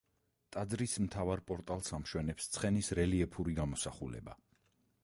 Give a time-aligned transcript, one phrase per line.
[0.55, 4.39] ტაძრის მთავარ პორტალს ამშვენებს ცხენის რელიეფური გამოსახულება.